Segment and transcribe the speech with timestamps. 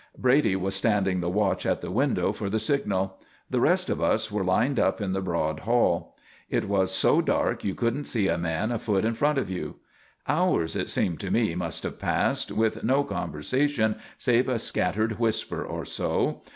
[0.17, 3.19] Brady was standing the watch at the window for the signal.
[3.51, 6.15] The rest of us were lined up in the broad hall.
[6.49, 9.75] It was so dark you couldn't see a man a foot in front of you.
[10.27, 15.63] Hours it seemed to me must have passed, with no conversation save a scattered whisper
[15.63, 16.41] or so.